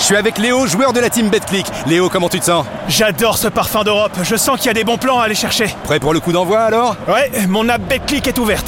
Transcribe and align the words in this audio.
Je 0.00 0.06
suis 0.06 0.16
avec 0.16 0.38
Léo, 0.38 0.66
joueur 0.66 0.94
de 0.94 0.98
la 0.98 1.10
team 1.10 1.28
BetClick. 1.28 1.66
Léo, 1.86 2.08
comment 2.08 2.30
tu 2.30 2.40
te 2.40 2.46
sens? 2.46 2.64
J'adore 2.88 3.36
ce 3.36 3.48
parfum 3.48 3.84
d'Europe. 3.84 4.16
Je 4.22 4.34
sens 4.34 4.56
qu'il 4.56 4.66
y 4.68 4.70
a 4.70 4.74
des 4.74 4.82
bons 4.82 4.96
plans 4.96 5.20
à 5.20 5.24
aller 5.24 5.34
chercher. 5.34 5.66
Prêt 5.84 6.00
pour 6.00 6.14
le 6.14 6.20
coup 6.20 6.32
d'envoi 6.32 6.60
alors? 6.60 6.96
Ouais, 7.06 7.30
mon 7.46 7.68
app 7.68 7.82
BetClick 7.82 8.26
est 8.26 8.38
ouverte. 8.38 8.66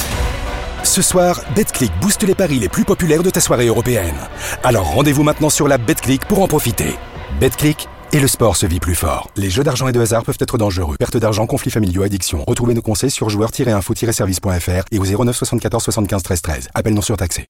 Ce 0.83 1.01
soir, 1.01 1.41
BetClick 1.55 1.91
booste 1.99 2.21
les 2.23 2.35
paris 2.35 2.59
les 2.59 2.69
plus 2.69 2.85
populaires 2.85 3.23
de 3.23 3.31
ta 3.31 3.41
soirée 3.41 3.65
européenne. 3.65 4.15
Alors 4.63 4.85
rendez-vous 4.93 5.23
maintenant 5.23 5.49
sur 5.49 5.67
la 5.67 5.79
BetClick 5.79 6.23
pour 6.25 6.41
en 6.43 6.47
profiter. 6.47 6.95
BetClick 7.39 7.87
et 8.11 8.19
le 8.19 8.27
sport 8.27 8.55
se 8.55 8.67
vit 8.67 8.79
plus 8.79 8.93
fort. 8.95 9.31
Les 9.35 9.49
jeux 9.49 9.63
d'argent 9.63 9.87
et 9.87 9.91
de 9.91 9.99
hasard 9.99 10.23
peuvent 10.23 10.37
être 10.39 10.59
dangereux. 10.59 10.97
Perte 10.99 11.17
d'argent, 11.17 11.47
conflits 11.47 11.71
familiaux, 11.71 12.03
addiction. 12.03 12.43
Retrouvez 12.47 12.75
nos 12.75 12.83
conseils 12.83 13.09
sur 13.09 13.29
joueurs-info-service.fr 13.29 14.83
et 14.91 14.99
au 14.99 15.03
09 15.03 15.35
74 15.35 15.83
75 15.83 16.21
13 16.21 16.41
13. 16.43 16.69
Appel 16.75 16.93
non 16.93 17.01
surtaxé. 17.01 17.47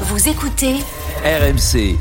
Vous 0.00 0.28
écoutez 0.28 0.78
RMC. 1.24 1.96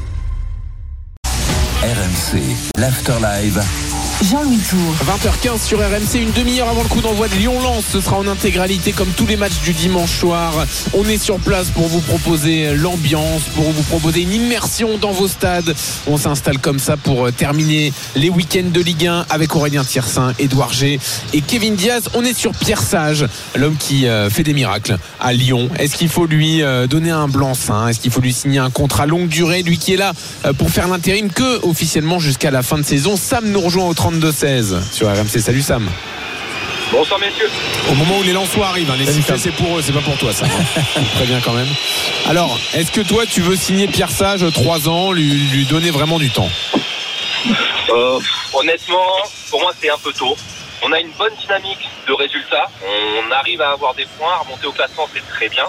RMC, 1.84 2.44
l'Afterlive. 2.78 3.91
Jean-Louis 4.24 4.60
Tour. 4.70 4.96
20h15 5.08 5.66
sur 5.66 5.80
RMC, 5.80 6.22
une 6.22 6.32
demi-heure 6.32 6.70
avant 6.70 6.84
le 6.84 6.88
coup 6.88 7.02
d'envoi 7.02 7.28
de 7.28 7.34
Lyon-Lens. 7.36 7.86
Ce 7.92 8.02
sera 8.02 8.18
en 8.18 8.28
intégralité 8.28 8.92
comme 8.92 9.10
tous 9.10 9.26
les 9.26 9.36
matchs 9.36 9.60
du 9.64 9.74
dimanche 9.74 10.12
soir. 10.12 10.54
On 10.94 11.06
est 11.06 11.18
sur 11.18 11.40
place 11.40 11.70
pour 11.70 11.88
vous 11.88 12.02
proposer 12.02 12.76
l'ambiance, 12.76 13.42
pour 13.56 13.72
vous 13.72 13.82
proposer 13.82 14.22
une 14.22 14.32
immersion 14.32 15.00
dans 15.00 15.12
vos 15.12 15.28
stades. 15.28 15.74
On 16.06 16.18
s'installe 16.18 16.60
comme 16.60 16.78
ça 16.78 16.98
pour 16.98 17.26
euh, 17.28 17.32
terminer 17.32 17.94
les 18.16 18.30
week-ends 18.30 18.70
de 18.72 18.80
Ligue 18.80 19.08
1 19.08 19.26
avec 19.32 19.56
Aurélien 19.56 19.84
Tiersin, 19.84 20.34
Edouard 20.38 20.72
G 20.72 21.00
et 21.34 21.42
Kevin 21.42 21.76
Diaz. 21.76 22.04
On 22.14 22.24
est 22.24 22.38
sur 22.38 22.52
Pierre 22.52 22.82
Sage, 22.84 23.26
l'homme 23.56 23.76
qui 23.76 24.06
euh, 24.06 24.30
fait 24.30 24.44
des 24.44 24.54
miracles 24.54 24.98
à 25.20 25.34
Lyon. 25.34 25.68
Est-ce 25.80 25.96
qu'il 25.96 26.10
faut 26.10 26.28
lui 26.28 26.62
euh, 26.62 26.86
donner 26.86 27.10
un 27.10 27.28
blanc-seing 27.28 27.88
Est-ce 27.88 28.00
qu'il 28.00 28.12
faut 28.12 28.22
lui 28.22 28.34
signer 28.34 28.60
un 28.60 28.70
contrat 28.70 29.08
longue 29.08 29.30
durée? 29.30 29.64
Lui 29.64 29.80
qui 29.80 29.94
est 29.94 29.98
là 29.98 30.14
pour 30.60 30.70
faire 30.70 30.88
l'intérim 30.88 31.32
que 31.32 31.66
officiellement 31.66 32.20
jusqu'à 32.20 32.52
la 32.52 32.62
fin 32.62 32.78
de 32.78 32.84
saison. 32.84 33.16
Sam 33.18 33.50
nous 33.50 33.62
rejoint 33.62 33.88
au 33.88 33.94
30 33.94 34.11
32-16 34.12 34.92
sur 34.92 35.08
RMC. 35.08 35.40
Salut 35.40 35.62
Sam. 35.62 35.90
Bonsoir 36.92 37.20
messieurs. 37.20 37.50
Au 37.90 37.94
moment 37.96 38.18
où 38.18 38.24
les 38.24 38.34
Lensois 38.34 38.68
arrivent, 38.68 38.92
hein, 38.92 38.98
les 39.00 39.06
sifflets 39.06 39.38
c'est 39.38 39.52
pour 39.52 39.78
eux, 39.78 39.82
c'est 39.82 39.94
pas 39.94 40.02
pour 40.02 40.18
toi 40.18 40.34
ça. 40.34 40.46
Hein. 40.46 41.02
Très 41.16 41.26
bien 41.26 41.40
quand 41.40 41.54
même. 41.54 41.70
Alors, 42.28 42.60
est-ce 42.74 42.92
que 42.92 43.00
toi 43.02 43.26
tu 43.26 43.40
veux 43.40 43.56
signer 43.56 43.88
Pierre 43.88 44.12
Sage 44.12 44.46
3 44.52 44.90
ans, 44.90 45.14
lui, 45.14 45.32
lui 45.54 45.66
donner 45.66 45.90
vraiment 45.92 46.20
du 46.20 46.30
temps? 46.30 46.50
Euh, 47.90 48.20
Honnêtement, 48.54 49.08
pour 49.50 49.62
moi 49.62 49.72
c'est 49.82 49.90
un 49.90 49.98
peu 49.98 50.12
tôt. 50.12 50.36
On 50.84 50.92
a 50.92 51.00
une 51.00 51.12
bonne 51.12 51.34
dynamique 51.40 51.90
de 52.08 52.14
résultats. 52.14 52.68
On 52.84 53.32
arrive 53.32 53.62
à 53.62 53.72
avoir 53.72 53.94
des 53.94 54.06
points, 54.18 54.34
à 54.34 54.40
remonter 54.40 54.68
au 54.68 54.74
classement 54.74 55.08
c'est 55.14 55.26
très 55.34 55.48
bien. 55.48 55.66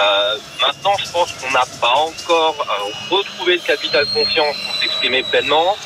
Euh, 0.00 0.36
maintenant, 0.62 0.92
je 1.04 1.10
pense 1.10 1.32
qu'on 1.32 1.50
n'a 1.50 1.64
pas 1.80 1.92
encore 1.92 2.54
euh, 2.60 3.14
retrouvé 3.14 3.54
le 3.56 3.60
capital 3.60 4.06
confiance 4.06 4.56
pour 4.64 4.76
s'exprimer 4.76 5.22
pleinement. 5.24 5.76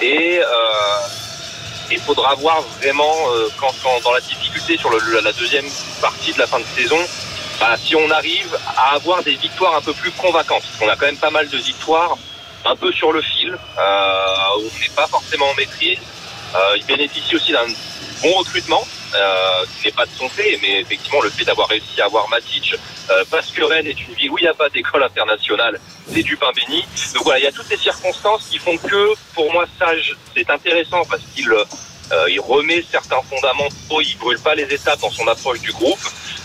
Et 0.00 0.40
euh, 0.40 0.44
il 1.90 2.00
faudra 2.00 2.34
voir 2.34 2.60
vraiment 2.80 3.14
euh, 3.32 3.48
quand, 3.58 3.72
dans 4.04 4.12
la 4.12 4.20
difficulté 4.20 4.76
sur 4.76 4.90
la 4.90 5.32
deuxième 5.32 5.66
partie 6.00 6.32
de 6.32 6.38
la 6.38 6.46
fin 6.46 6.60
de 6.60 6.64
saison, 6.76 6.98
bah, 7.60 7.76
si 7.76 7.96
on 7.96 8.10
arrive 8.10 8.56
à 8.76 8.94
avoir 8.94 9.22
des 9.22 9.34
victoires 9.34 9.76
un 9.76 9.80
peu 9.80 9.92
plus 9.92 10.10
convaincantes. 10.12 10.62
Parce 10.62 10.76
qu'on 10.78 10.88
a 10.88 10.96
quand 10.96 11.06
même 11.06 11.16
pas 11.16 11.30
mal 11.30 11.48
de 11.48 11.58
victoires 11.58 12.16
un 12.64 12.76
peu 12.76 12.92
sur 12.92 13.12
le 13.12 13.22
fil, 13.22 13.50
euh, 13.50 14.58
où 14.58 14.70
on 14.74 14.80
n'est 14.80 14.94
pas 14.94 15.06
forcément 15.06 15.48
en 15.48 15.54
maîtrise. 15.54 15.98
Euh, 16.54 16.76
il 16.76 16.84
bénéficie 16.84 17.36
aussi 17.36 17.52
d'un 17.52 17.66
bon 18.22 18.32
recrutement 18.34 18.86
euh, 19.14 19.64
n'est 19.84 19.92
pas 19.92 20.06
de 20.06 20.10
son 20.16 20.28
fait, 20.28 20.58
mais 20.62 20.80
effectivement 20.80 21.20
le 21.20 21.30
fait 21.30 21.44
d'avoir 21.44 21.68
réussi 21.68 22.00
à 22.00 22.06
avoir 22.06 22.28
Matic, 22.28 22.74
euh, 23.10 23.24
parce 23.30 23.50
que 23.50 23.62
Rennes 23.62 23.86
est 23.86 24.00
une 24.00 24.14
ville 24.14 24.30
où 24.30 24.38
il 24.38 24.42
n'y 24.42 24.48
a 24.48 24.54
pas 24.54 24.68
d'école 24.68 25.02
internationale, 25.02 25.80
c'est 26.12 26.22
du 26.22 26.36
pain 26.36 26.50
béni. 26.54 26.84
Donc 27.14 27.24
voilà, 27.24 27.38
il 27.38 27.44
y 27.44 27.48
a 27.48 27.52
toutes 27.52 27.66
ces 27.68 27.76
circonstances 27.76 28.48
qui 28.50 28.58
font 28.58 28.76
que 28.76 29.14
pour 29.34 29.52
moi 29.52 29.64
Sage 29.78 30.16
c'est 30.34 30.50
intéressant 30.50 31.02
parce 31.08 31.22
qu'il 31.34 31.48
euh, 31.50 32.24
il 32.30 32.40
remet 32.40 32.82
certains 32.90 33.20
fondamentaux, 33.28 34.00
il 34.00 34.16
brûle 34.18 34.38
pas 34.38 34.54
les 34.54 34.64
étapes 34.64 35.00
dans 35.00 35.10
son 35.10 35.26
approche 35.28 35.60
du 35.60 35.72
groupe, 35.72 35.98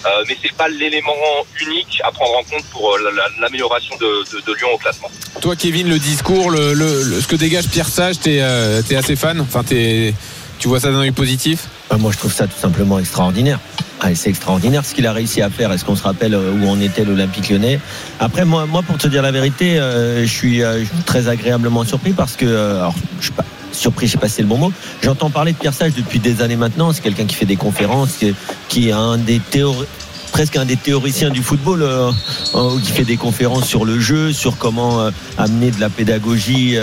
euh, 0.05 0.23
mais 0.27 0.35
c'est 0.41 0.51
pas 0.53 0.67
l'élément 0.67 1.15
unique 1.61 2.01
à 2.03 2.11
prendre 2.11 2.37
en 2.37 2.43
compte 2.43 2.65
pour 2.71 2.93
euh, 2.93 3.11
l'amélioration 3.39 3.95
de, 3.95 4.23
de, 4.35 4.45
de, 4.45 4.53
Lyon 4.53 4.67
au 4.73 4.77
classement. 4.77 5.09
Toi, 5.39 5.55
Kevin, 5.55 5.87
le 5.87 5.99
discours, 5.99 6.51
le, 6.51 6.73
le, 6.73 7.21
ce 7.21 7.27
que 7.27 7.37
dégage 7.37 7.69
Pierre 7.69 7.87
Sage, 7.87 8.19
t'es 8.19 8.39
euh, 8.41 8.81
es 8.89 8.95
assez 8.95 9.15
fan? 9.15 9.39
Enfin, 9.39 9.63
es, 9.71 10.13
tu 10.59 10.67
vois 10.67 10.81
ça 10.81 10.91
d'un 10.91 10.99
œil 10.99 11.11
positif? 11.11 11.67
Moi, 11.99 12.11
je 12.11 12.17
trouve 12.17 12.33
ça 12.33 12.47
tout 12.47 12.57
simplement 12.59 12.99
extraordinaire. 12.99 13.59
Ah, 14.01 14.13
c'est 14.15 14.29
extraordinaire 14.29 14.83
ce 14.83 14.93
qu'il 14.93 15.07
a 15.07 15.13
réussi 15.13 15.41
à 15.41 15.49
faire. 15.49 15.71
Est-ce 15.71 15.85
qu'on 15.85 15.95
se 15.95 16.03
rappelle 16.03 16.33
euh, 16.33 16.51
où 16.51 16.65
on 16.65 16.81
était 16.81 17.05
l'Olympique 17.05 17.49
lyonnais? 17.49 17.79
Après, 18.19 18.45
moi, 18.45 18.65
moi, 18.65 18.81
pour 18.81 18.97
te 18.97 19.07
dire 19.07 19.21
la 19.21 19.31
vérité, 19.31 19.79
euh, 19.79 20.25
je, 20.25 20.31
suis, 20.31 20.63
euh, 20.63 20.83
très 21.05 21.27
agréablement 21.29 21.85
surpris 21.85 22.11
parce 22.11 22.35
que, 22.35 22.45
euh, 22.45 22.79
alors, 22.79 22.95
je 23.19 23.25
suis 23.25 23.31
pas 23.31 23.45
surpris, 23.71 24.07
je 24.07 24.13
sais 24.13 24.17
pas 24.17 24.27
si 24.27 24.35
c'est 24.35 24.41
le 24.41 24.47
bon 24.47 24.57
mot. 24.57 24.73
J'entends 25.01 25.29
parler 25.29 25.53
de 25.53 25.57
Pierre 25.57 25.73
Sage 25.73 25.93
depuis 25.93 26.19
des 26.19 26.41
années 26.41 26.55
maintenant. 26.55 26.91
C'est 26.91 27.01
quelqu'un 27.01 27.25
qui 27.25 27.35
fait 27.35 27.45
des 27.45 27.55
conférences, 27.55 28.13
qui, 28.13 28.35
qui 28.67 28.89
est 28.89 28.93
un 28.93 29.17
des 29.17 29.39
théories 29.39 29.87
presque 30.33 30.57
un 30.57 30.65
des 30.65 30.77
théoriciens 30.77 31.29
du 31.29 31.43
football 31.43 31.83
euh, 31.83 32.11
euh, 32.55 32.79
qui 32.83 32.91
fait 32.91 33.03
des 33.03 33.17
conférences 33.17 33.67
sur 33.67 33.85
le 33.85 33.99
jeu, 33.99 34.33
sur 34.33 34.57
comment 34.57 34.99
euh, 34.99 35.11
amener 35.37 35.69
de 35.69 35.79
la 35.79 35.89
pédagogie 35.89 36.75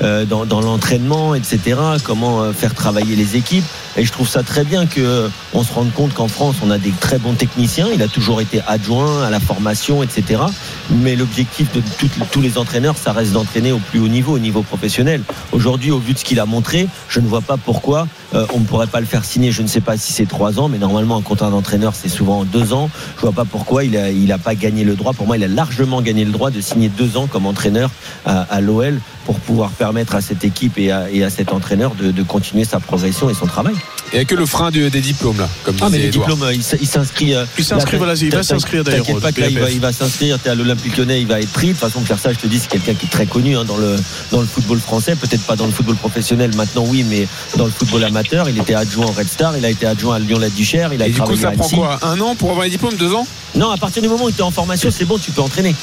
dans, 0.00 0.46
dans 0.46 0.60
l'entraînement, 0.62 1.34
etc. 1.34 1.76
Comment 2.02 2.52
faire 2.52 2.74
travailler 2.74 3.14
les 3.14 3.36
équipes. 3.36 3.64
Et 3.96 4.04
je 4.04 4.10
trouve 4.10 4.28
ça 4.28 4.42
très 4.42 4.64
bien 4.64 4.86
que 4.86 5.28
on 5.52 5.62
se 5.62 5.72
rende 5.72 5.92
compte 5.92 6.14
qu'en 6.14 6.28
France, 6.28 6.56
on 6.64 6.70
a 6.70 6.78
des 6.78 6.90
très 6.90 7.18
bons 7.18 7.34
techniciens. 7.34 7.88
Il 7.94 8.02
a 8.02 8.08
toujours 8.08 8.40
été 8.40 8.60
adjoint 8.66 9.22
à 9.22 9.30
la 9.30 9.40
formation, 9.40 10.02
etc. 10.02 10.42
Mais 10.90 11.14
l'objectif 11.14 11.72
de 11.72 11.82
tous 12.30 12.40
les 12.40 12.58
entraîneurs, 12.58 12.96
ça 12.96 13.12
reste 13.12 13.32
d'entraîner 13.32 13.72
au 13.72 13.78
plus 13.78 14.00
haut 14.00 14.08
niveau, 14.08 14.34
au 14.34 14.38
niveau 14.38 14.62
professionnel. 14.62 15.22
Aujourd'hui, 15.52 15.90
au 15.90 15.98
vu 15.98 16.14
de 16.14 16.18
ce 16.18 16.24
qu'il 16.24 16.40
a 16.40 16.46
montré, 16.46 16.88
je 17.08 17.20
ne 17.20 17.28
vois 17.28 17.42
pas 17.42 17.56
pourquoi 17.56 18.08
euh, 18.34 18.46
on 18.52 18.60
ne 18.60 18.64
pourrait 18.64 18.86
pas 18.86 19.00
le 19.00 19.06
faire 19.06 19.24
signer. 19.24 19.52
Je 19.52 19.62
ne 19.62 19.68
sais 19.68 19.80
pas 19.80 19.96
si 19.96 20.12
c'est 20.12 20.26
trois 20.26 20.58
ans, 20.58 20.68
mais 20.68 20.78
normalement, 20.78 21.16
un 21.16 21.22
contrat 21.22 21.50
d'entraîneur, 21.50 21.94
c'est 21.94 22.08
souvent 22.08 22.44
deux 22.44 22.72
ans. 22.72 22.90
Je 23.16 23.20
vois 23.20 23.32
pas 23.32 23.44
pourquoi 23.44 23.84
il 23.84 23.96
a, 24.32 24.38
pas 24.38 24.54
gagné 24.54 24.84
le 24.84 24.94
droit. 24.94 25.12
Pour 25.12 25.26
moi, 25.26 25.36
il 25.36 25.44
a 25.44 25.48
largement 25.48 26.02
gagné 26.02 26.24
le 26.24 26.32
droit 26.32 26.50
de 26.50 26.60
signer 26.60 26.88
deux 26.88 27.16
ans 27.16 27.26
comme 27.26 27.46
entraîneur 27.46 27.90
à, 28.24 28.60
l'OL 28.60 29.00
pour 29.24 29.38
pouvoir 29.40 29.70
permettre 29.70 30.14
à 30.14 30.20
cette 30.20 30.44
équipe 30.44 30.78
et 30.78 30.90
à, 30.90 31.10
et 31.10 31.24
à 31.24 31.30
cet 31.30 31.52
entraîneur 31.52 31.94
de, 31.94 32.22
continuer 32.22 32.64
sa 32.64 32.80
progression 32.80 33.30
et 33.30 33.34
son 33.34 33.46
travail. 33.46 33.74
Il 34.14 34.18
n'y 34.18 34.22
a 34.22 34.26
que 34.26 34.36
le 34.36 34.46
frein 34.46 34.70
de, 34.70 34.88
des 34.88 35.00
diplômes 35.00 35.38
là, 35.40 35.48
comme 35.64 35.74
ah, 35.80 35.88
mais 35.90 35.98
les 35.98 36.06
Edouard. 36.06 36.28
diplômes, 36.28 36.52
il 36.80 36.86
s'inscrit. 36.86 37.34
euh, 37.34 37.46
Il 37.58 37.64
s'inscrit, 37.64 37.96
voilà, 37.96 38.14
il 38.14 38.30
va 38.30 38.44
s'inscrire 38.44 38.84
d'ailleurs. 38.84 39.04
T'inquiète 39.04 39.20
pas 39.20 39.32
que 39.32 39.40
là, 39.40 39.48
il 39.48 39.58
va, 39.58 39.68
il 39.68 39.80
va 39.80 39.92
s'inscrire. 39.92 40.38
T'es 40.38 40.50
à 40.50 40.54
l'Olympique 40.54 40.96
Lyonnais, 40.96 41.20
il 41.20 41.26
va 41.26 41.40
être 41.40 41.50
pris. 41.50 41.66
De 41.66 41.72
toute 41.72 41.80
façon, 41.80 42.00
Pierre 42.00 42.20
Sage, 42.20 42.36
je 42.36 42.42
te 42.42 42.46
dis, 42.46 42.60
c'est 42.60 42.68
quelqu'un 42.68 42.94
qui 42.94 43.06
est 43.06 43.08
très 43.08 43.26
connu 43.26 43.56
hein, 43.56 43.64
dans 43.64 43.76
le 43.76 43.96
dans 44.30 44.40
le 44.40 44.46
football 44.46 44.78
français. 44.78 45.16
Peut-être 45.16 45.42
pas 45.42 45.56
dans 45.56 45.66
le 45.66 45.72
football 45.72 45.96
professionnel 45.96 46.52
maintenant, 46.54 46.84
oui, 46.86 47.04
mais 47.10 47.26
dans 47.56 47.64
le 47.64 47.72
football 47.72 48.04
amateur, 48.04 48.48
il 48.48 48.56
était 48.56 48.74
adjoint 48.74 49.06
au 49.06 49.10
Red 49.10 49.28
Star, 49.28 49.56
il 49.58 49.64
a 49.64 49.70
été 49.70 49.84
adjoint 49.84 50.14
à 50.14 50.18
Lyon-la-Duchère, 50.20 50.92
il 50.92 51.02
a 51.02 51.08
Et 51.08 51.10
du 51.10 51.20
coup, 51.20 51.34
ça 51.34 51.50
prend 51.50 51.68
quoi? 51.68 51.98
Un 52.02 52.20
an 52.20 52.36
pour 52.36 52.50
avoir 52.50 52.66
les 52.66 52.70
diplômes? 52.70 52.94
Deux 52.94 53.14
ans? 53.14 53.26
Non, 53.56 53.70
à 53.70 53.78
partir 53.78 54.00
du 54.00 54.08
moment 54.08 54.26
où 54.26 54.30
tu 54.30 54.38
es 54.38 54.42
en 54.42 54.52
formation, 54.52 54.90
c'est 54.92 55.04
bon, 55.06 55.18
tu 55.18 55.32
peux 55.32 55.42
entraîner. 55.42 55.74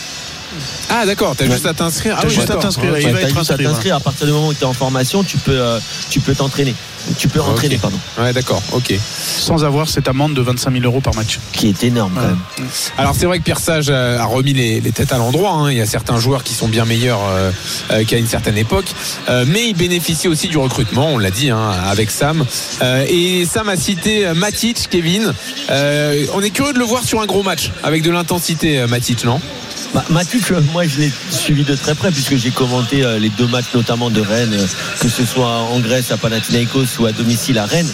Ah, 0.90 1.06
d'accord, 1.06 1.36
t'as 1.38 1.46
juste 1.46 1.66
à 1.66 1.74
t'inscrire. 1.74 2.16
Ah, 2.18 2.22
T'as 2.22 2.28
oui, 2.28 2.34
juste 2.34 2.50
à 2.50 2.56
t'inscrire, 2.56 2.92
Ouais, 2.94 3.02
il 3.04 3.12
va 3.12 3.22
être 3.22 3.38
juste 3.38 3.52
à 3.52 3.58
t'inscrire. 3.58 3.96
À 3.96 4.00
partir 4.00 4.26
du 4.28 4.34
moment 4.34 4.48
où 4.50 4.54
tu 4.54 4.62
es 4.62 4.66
en 4.66 4.74
formation, 4.74 5.24
tu 5.24 5.38
peux 5.38 5.52
euh, 5.60 5.80
tu 6.10 6.20
peux 6.20 6.36
t'entraîner. 6.36 6.76
Tu 7.18 7.28
peux 7.28 7.42
entraîner, 7.42 7.78
pardon. 7.78 7.98
Ouais, 8.20 8.32
d'accord, 8.32 8.62
ok. 8.74 8.94
Sans 9.40 9.64
avoir 9.64 9.90
cette 9.90 10.08
amende 10.08 10.36
de 10.36 10.42
25 10.42 10.72
000 10.72 10.84
euros 10.86 11.02
par 11.02 11.16
match. 11.16 11.40
Qui 11.52 11.70
est 11.70 11.84
énorme 11.84 12.14
quand 12.14 12.28
même. 12.28 12.68
Alors 12.96 13.16
c'est 13.18 13.26
vrai 13.26 13.40
que 13.40 13.44
Pierre 13.44 13.60
Sage 13.60 13.90
a 13.90 14.24
remis 14.26 14.54
les, 14.54 14.82
les 14.82 14.92
têtes 14.92 15.12
à 15.12 15.18
l'endroit. 15.18 15.52
hein. 15.54 15.72
Il 15.72 15.78
y 15.78 15.82
a 15.82 15.88
certains 15.88 16.20
joueurs 16.20 16.44
qui 16.44 16.54
sont 16.54 16.68
bien 16.68 16.86
meilleurs 16.86 17.22
euh, 17.28 17.50
euh, 17.90 18.04
qu'à 18.06 18.18
une 18.18 18.28
certaine 18.28 18.58
époque, 18.58 18.86
Euh, 19.30 19.46
mais 19.48 19.70
il 19.70 19.74
bénéficie 19.76 20.28
aussi 20.28 20.48
du 20.48 20.58
recrutement. 20.60 21.08
On 21.14 21.18
l'a 21.18 21.32
dit 21.32 21.50
hein, 21.50 21.72
avec 21.90 22.12
Sam. 22.12 22.46
Euh, 22.84 23.06
et 23.10 23.46
Sam 23.52 23.68
a 23.70 23.78
cité 23.78 24.32
Matic, 24.36 24.88
Kevin. 24.92 25.34
Euh, 25.72 26.26
on 26.36 26.42
est 26.44 26.52
curieux 26.52 26.74
de 26.74 26.80
le 26.80 26.86
voir 26.86 27.04
sur 27.04 27.20
un 27.22 27.26
gros 27.26 27.42
match 27.42 27.72
avec 27.84 28.04
de 28.04 28.12
l'intensité, 28.12 28.86
Matic, 28.88 29.24
non? 29.26 29.42
Bah, 29.94 30.06
Matic, 30.10 30.50
euh, 30.52 30.62
moi 30.72 30.88
je 30.88 31.00
l'ai 31.00 31.12
suivi 31.30 31.66
de 31.66 31.76
très 31.76 31.96
près 31.96 32.12
puisque 32.12 32.38
j'ai 32.38 32.52
commenté 32.52 33.04
euh, 33.04 33.20
les 33.20 33.28
deux 33.28 33.48
matchs 33.48 33.74
notamment 33.74 34.10
de 34.10 34.22
Rennes, 34.22 34.54
euh, 34.54 34.66
que 35.02 35.10
ce 35.10 35.26
soit 35.26 35.50
en 35.50 35.82
Grèce 35.82 36.12
à 36.12 36.18
Panathinaikos 36.18 36.98
ou 37.00 37.08
à 37.08 37.12
domicile 37.12 37.58
à 37.58 37.66
Rennes. 37.66 37.92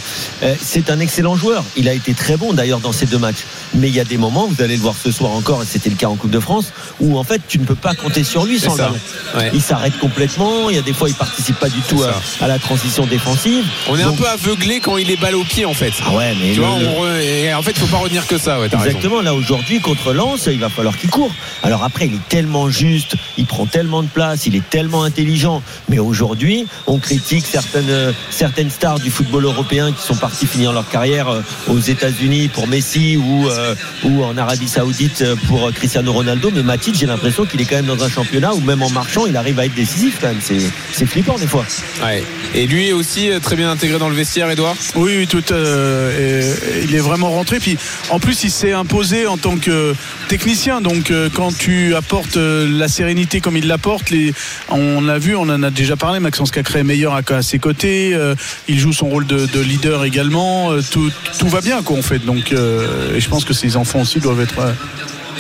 C'est 0.62 0.92
un 0.92 1.00
excellent 1.00 1.36
joueur. 1.36 1.64
Il 1.76 1.90
a 1.90 1.94
été 1.94 2.14
très 2.14 2.38
bon 2.38 2.54
d'ailleurs 2.54 2.80
dans 2.80 2.92
ces 2.92 3.08
deux 3.08 3.18
matchs. 3.18 3.46
Mais 3.74 3.90
il 3.90 3.96
y 3.96 4.00
a 4.00 4.06
des 4.06 4.18
moments, 4.18 4.48
vous 4.48 4.62
allez 4.64 4.76
le 4.76 4.82
voir 4.82 4.96
ce 5.02 5.12
soir 5.12 5.32
encore, 5.32 5.62
et 5.62 5.66
c'était 5.66 5.90
le 5.90 5.96
cas 5.96 6.08
en 6.08 6.16
Coupe 6.16 6.32
de 6.32 6.40
France, 6.40 6.72
où 7.00 7.18
en 7.18 7.24
fait 7.24 7.42
tu 7.48 7.60
ne 7.60 7.66
peux 7.66 7.76
pas 7.76 7.94
compter 7.96 8.24
sur 8.24 8.46
lui 8.46 8.60
sans 8.60 8.76
ballon. 8.76 8.96
Ouais. 9.36 9.52
Il 9.54 9.62
s'arrête 9.62 9.98
complètement. 10.00 10.70
Il 10.70 10.76
y 10.76 10.80
a 10.80 10.82
des 10.82 10.94
fois 10.94 11.10
il 11.10 11.16
participe 11.16 11.58
pas 11.60 11.70
du 11.70 11.80
tout 11.82 12.02
à, 12.42 12.48
la 12.48 12.60
transition 12.60 13.06
défensive. 13.06 13.66
On 13.90 13.98
est 13.98 14.04
Donc- 14.04 14.14
un 14.14 14.18
peu 14.24 14.28
aveuglé 14.30 14.80
quand 14.80 14.98
il 14.98 15.12
est 15.12 15.20
balle 15.20 15.36
au 15.36 15.44
pied 15.44 15.66
en 15.66 15.74
fait. 15.74 15.94
Ah 16.06 16.12
ouais, 16.16 16.34
mais 16.42 16.52
Tu 16.54 16.60
le- 16.60 16.66
vois, 16.66 16.76
on 16.76 17.06
re- 17.06 17.22
et 17.22 17.54
en 17.54 17.62
fait, 17.62 17.72
il 17.72 17.80
faut 17.80 17.88
pas 17.88 17.98
retenir 17.98 18.26
que 18.26 18.38
ça. 18.38 18.60
Ouais, 18.60 18.70
t'as 18.70 18.78
raison. 18.78 18.90
Exactement, 18.98 19.22
là 19.22 19.34
aujourd'hui 19.34 19.80
contre 19.80 20.14
Lens, 20.14 20.48
il 20.52 20.60
va 20.60 20.70
falloir 20.70 20.98
qu'il 20.98 21.10
court. 21.10 21.32
Alors 21.64 21.84
après, 21.84 22.08
il 22.08 22.14
est 22.16 22.30
tellement 22.30 22.70
juste, 22.70 23.16
il 23.38 23.46
prend 23.46 23.66
tellement 23.66 24.02
de 24.02 24.08
place, 24.08 24.46
il 24.46 24.56
est 24.56 24.68
tellement 24.70 25.04
intelligent. 25.04 25.62
Mais 25.90 26.00
aujourd'hui, 26.00 26.66
on 26.88 26.98
critique 27.00 27.46
certaines, 27.46 27.90
euh, 27.90 28.12
certaines 28.32 28.72
stars 28.72 29.00
du 29.00 29.12
football 29.12 29.46
européen 29.46 29.92
qui 29.92 30.02
sont 30.06 30.16
partis 30.16 30.48
finir 30.48 30.72
leur 30.72 30.88
carrière 30.90 31.28
euh, 31.30 31.42
aux 31.68 31.80
États-Unis 31.80 32.48
pour 32.48 32.68
Messi 32.68 33.18
ou, 33.18 33.48
euh, 33.50 33.57
ou 34.04 34.24
en 34.24 34.38
Arabie 34.38 34.68
Saoudite 34.68 35.22
euh, 35.22 35.36
pour 35.48 35.72
Cristiano 35.74 36.12
Ronaldo. 36.14 36.52
Mais 36.54 36.64
Matic, 36.64 36.96
j'ai 36.96 37.06
l'impression 37.06 37.46
qu'il 37.46 37.62
est 37.62 37.66
quand 37.66 37.76
même 37.76 37.86
dans 37.86 38.04
un 38.04 38.10
championnat 38.10 38.54
où 38.54 38.62
même 38.62 38.82
en 38.84 38.90
marchant, 38.90 39.26
il 39.26 39.36
arrive 39.38 39.60
à 39.60 39.66
être 39.66 39.76
décisif 39.76 40.18
quand 40.22 40.28
même. 40.28 40.40
C'est, 40.42 40.60
c'est 40.94 41.06
flippant 41.06 41.38
des 41.38 41.48
fois. 41.48 41.66
Ouais. 42.04 42.24
Et 42.56 42.68
lui 42.68 42.92
aussi 42.94 43.30
euh, 43.32 43.40
très 43.40 43.56
bien 43.56 43.70
intégré 43.72 44.00
dans 44.00 44.10
le 44.10 44.16
vestiaire, 44.16 44.50
Edouard? 44.50 44.76
Oui, 44.96 45.14
oui, 45.18 45.28
tout. 45.28 45.44
euh, 45.52 46.82
et- 46.82 46.84
il 46.84 46.96
est 46.96 47.00
vraiment 47.00 47.32
rentré. 47.32 47.60
Puis 47.60 47.78
en 48.10 48.20
plus, 48.20 48.44
il 48.44 48.52
s'est 48.52 48.72
imposé 48.74 49.28
en 49.28 49.38
tant 49.38 49.58
que 49.58 49.94
technicien. 50.28 50.82
Donc 50.82 51.12
euh, 51.12 51.30
quand 51.34 51.56
tu 51.58 51.96
apportes 51.96 52.38
euh, 52.38 52.68
la 52.70 52.88
sérénité 52.88 53.42
comme 53.42 53.58
il 53.58 53.68
l'apporte, 53.68 54.10
les, 54.10 54.34
on 54.70 55.02
l'a 55.02 55.18
vu, 55.20 55.36
on 55.36 55.42
en 55.44 55.64
a 55.64 55.70
déjà 55.70 55.96
parlé. 55.96 56.20
Maxence 56.20 56.52
Cacré 56.52 56.80
est 56.80 56.84
meilleur 56.84 57.14
à, 57.14 57.22
à 57.34 57.42
ses 57.42 57.60
côtés. 57.60 58.14
euh, 58.14 58.36
il 58.68 58.80
joue 58.80 58.94
son 58.94 59.08
rôle 59.08 59.26
de, 59.28 59.46
de 59.46 59.60
leader 59.60 60.06
également. 60.06 60.72
euh, 60.72 60.82
tout, 60.92 61.12
tout 61.40 61.48
va 61.48 61.62
bien, 61.62 61.82
quoi, 61.84 61.98
en 61.98 62.02
fait. 62.02 62.20
Donc, 62.26 62.52
euh, 62.52 63.16
et 63.16 63.20
je 63.20 63.30
pense 63.30 63.46
que 63.48 63.54
ses 63.54 63.78
enfants 63.78 64.02
aussi 64.02 64.20
doivent 64.20 64.42
être 64.42 64.60
euh, 64.60 64.72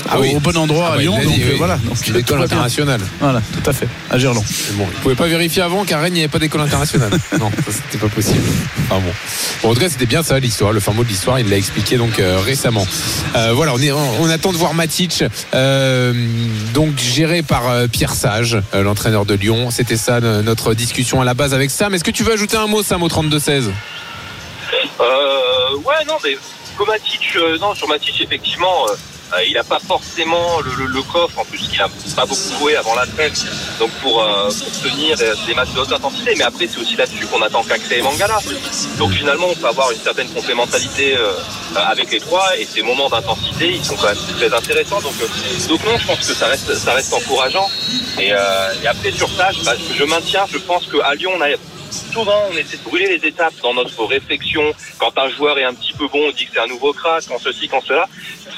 Ah 0.10 0.18
au, 0.20 0.22
oui. 0.22 0.34
au 0.36 0.40
bon 0.40 0.56
endroit 0.58 0.88
Ah 0.90 0.94
à 0.94 0.96
bah, 0.96 1.02
Lyon. 1.02 1.16
donc 1.22 1.34
dit, 1.34 1.44
euh, 1.44 1.48
oui. 1.52 1.56
voilà. 1.58 1.76
Donc, 1.78 1.98
Une 2.08 2.14
tout 2.14 2.20
école 2.20 2.40
va 2.40 2.46
bien. 2.46 2.58
internationale. 2.58 3.02
Voilà, 3.20 3.42
tout 3.52 3.70
à 3.70 3.74
fait. 3.74 3.88
À 4.10 4.18
Gerland. 4.18 4.44
Bon, 4.74 4.86
il 4.92 5.00
pouvait 5.02 5.16
pas 5.16 5.28
vérifier 5.28 5.62
avant 5.64 5.84
qu'à 5.86 5.98
Rennes 6.00 6.14
il 6.14 6.16
n'y 6.16 6.22
avait 6.22 6.28
pas 6.30 6.40
d'école 6.40 6.62
internationale. 6.62 7.12
non, 7.40 7.50
ça 7.66 7.72
c'était 7.72 7.98
pas 7.98 8.08
possible. 8.14 8.44
Enfin 8.90 9.02
bon. 9.02 9.12
Bon, 9.64 9.72
en 9.72 9.74
tout 9.74 9.80
cas, 9.80 9.90
c'était 9.90 10.06
bien 10.06 10.24
ça 10.24 10.40
l'histoire, 10.40 10.72
le 10.72 10.80
fin 10.80 10.94
mot 10.94 11.04
de 11.04 11.10
l'histoire. 11.10 11.40
Il 11.40 11.50
l'a 11.50 11.58
expliqué 11.58 11.98
donc 11.98 12.20
euh, 12.20 12.40
récemment. 12.40 12.86
Euh, 13.36 13.52
voilà, 13.54 13.74
on 13.74 13.80
est, 13.80 13.92
on, 13.92 14.22
on 14.22 14.30
attend 14.30 14.52
de 14.52 14.58
voir 14.58 14.74
Matic, 14.74 15.24
euh, 15.54 16.14
donc 16.74 16.98
géré 17.00 17.42
par 17.42 17.70
euh, 17.70 17.88
Pierre 17.88 18.14
Sage, 18.14 18.58
euh, 18.76 18.84
l'entraîneur 18.84 19.26
de 19.26 19.34
Lyon. 19.34 19.72
C'était 19.72 19.98
ça 19.98 20.20
notre 20.22 20.74
discussion 20.74 21.22
à 21.22 21.26
la 21.26 21.34
base 21.34 21.54
avec 21.54 21.70
Sam. 21.72 21.94
Est-ce 21.96 22.04
que 22.04 22.12
tu 22.12 22.24
veux 22.24 22.34
ajouter 22.34 22.56
un 22.58 22.68
mot, 22.68 22.84
Sam, 22.84 23.04
au 23.04 23.08
32 23.10 23.40
16 23.40 23.72
Euh, 25.00 25.76
ouais, 25.86 26.06
non, 26.08 26.16
mais 26.24 26.38
euh, 26.80 27.74
sur 27.76 27.88
Matic, 27.88 28.22
effectivement, 28.22 28.86
euh, 28.88 28.94
euh, 29.34 29.44
il 29.46 29.54
n'a 29.54 29.64
pas 29.64 29.80
forcément 29.80 30.60
le, 30.62 31.02
coffre, 31.02 31.40
en 31.40 31.46
plus 31.46 31.68
qu'il 31.68 31.82
a 31.82 31.90
pas 32.16 32.26
beaucoup 32.26 32.54
joué 32.60 32.76
avant 32.76 32.96
la 32.96 33.06
trêve, 33.06 33.34
donc 33.80 33.90
pour, 34.02 34.22
euh, 34.22 34.50
tenir 34.84 35.18
des 35.18 35.54
matchs 35.54 35.74
de 35.74 35.80
haute 35.80 35.92
intensité. 35.92 36.34
Mais 36.38 36.44
après, 36.44 36.68
c'est 36.68 36.80
aussi 36.80 36.96
là-dessus 36.96 37.26
qu'on 37.26 37.42
attend 37.42 37.64
Cacré 37.64 38.00
et 38.00 38.02
Mangala. 38.02 38.40
Donc 38.98 39.12
finalement, 39.12 39.48
on 39.50 39.56
peut 39.56 39.68
avoir 39.68 39.92
une 39.92 40.00
certaine 40.00 40.30
complémentarité 40.30 41.18
avec 41.76 42.12
les 42.12 42.20
trois, 42.20 42.58
et 42.58 42.66
ces 42.66 42.84
moments 42.84 43.10
d'intensité, 43.10 43.70
ils 43.74 43.84
sont 43.84 43.96
quand 43.96 44.08
même 44.08 44.38
très 44.38 44.54
intéressants. 44.54 45.02
Donc, 45.02 45.14
non, 45.86 45.98
je 45.98 46.08
pense 46.08 46.20
que 46.20 46.34
ça 46.34 46.48
reste, 46.48 46.74
ça 46.76 46.94
reste 46.94 47.14
encourageant. 47.14 47.70
Et, 48.20 48.32
après, 48.32 49.12
sur 49.12 49.30
ça, 49.30 49.52
je, 49.52 49.64
bah, 49.64 49.74
je 49.94 50.04
maintiens, 50.06 50.46
je 50.52 50.58
pense 50.60 50.88
qu'à 50.88 51.14
Lyon, 51.16 51.32
on 51.36 51.42
a 51.42 51.50
souvent 51.92 52.44
on 52.52 52.58
essaie 52.58 52.78
de 52.78 52.84
brûler 52.84 53.18
les 53.18 53.28
étapes 53.28 53.54
dans 53.64 53.74
notre 53.74 54.04
réflexion. 54.06 54.62
Quand 55.00 55.12
un 55.18 55.30
joueur 55.30 55.58
est 55.58 55.64
un 55.64 55.74
petit 55.74 55.94
peu 55.94 56.08
bon, 56.08 56.20
on 56.28 56.32
dit 56.32 56.46
que 56.46 56.52
c'est 56.54 56.60
un 56.60 56.68
nouveau 56.68 56.94
crack, 56.94 57.24
quand 57.28 57.40
ceci, 57.44 57.68
quand 57.68 57.82
cela. 57.86 58.06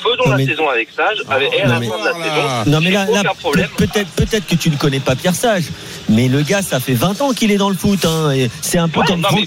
Faisons 0.02 0.24
Non, 0.26 0.32
la 0.32 0.38
mais- 0.38 0.46
saison 0.46 0.70
avec 0.70 0.90
Sage, 0.96 1.18
avec, 1.30 1.52
et 1.54 1.62
à 1.62 1.68
Non, 1.68 1.74
la 1.74 1.80
mais- 1.82 1.88
fin 1.88 2.00
de 2.00 2.06
la 2.06 2.12
Voilà. 2.14 2.26
saison, 2.64 2.72
Non 2.72 2.80
mais 2.82 2.92
là, 2.92 3.06
là, 3.12 3.24
peut-être 3.78 4.10
peut-être 4.12 4.48
que 4.48 4.56
tu 4.56 4.70
ne 4.70 4.78
connais 4.78 5.00
pas 5.02 5.16
Pierre 5.16 5.36
Sage, 5.36 5.66
mais 6.08 6.28
le 6.30 6.42
gars 6.42 6.62
ça 6.62 6.80
fait 6.80 6.94
20 6.94 7.20
ans 7.22 7.34
qu'il 7.34 7.52
est 7.52 7.58
dans 7.58 7.70
le 7.70 7.76
foot. 7.76 8.06
Hein, 8.06 8.32
et 8.32 8.50
c'est 8.62 8.78
un 8.78 8.88
peu 8.88 9.02
Ouais, 9.02 9.08
comme 9.08 9.22
Franck 9.24 9.42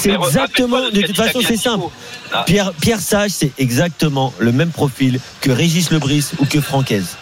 C'est 0.00 0.10
exactement. 0.10 0.80
De 0.90 1.02
toute 1.02 1.16
façon, 1.16 1.40
c'est 1.46 1.56
simple. 1.56 1.84
Ah. 2.32 2.42
Pierre, 2.46 2.72
Pierre 2.80 3.00
Sage, 3.00 3.30
c'est 3.30 3.52
exactement 3.58 4.32
le 4.38 4.50
même 4.52 4.70
profil 4.70 5.20
que 5.40 5.50
Régis 5.52 5.90
Lebris 5.90 6.30
ou 6.40 6.46
que 6.46 6.60
Francaise. 6.60 7.16